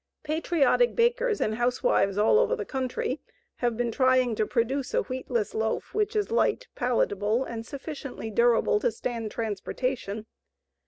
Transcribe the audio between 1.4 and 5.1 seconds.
housewives all over the country have been trying to produce a